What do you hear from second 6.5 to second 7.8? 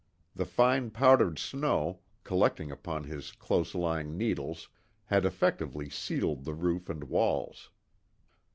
roof and walls.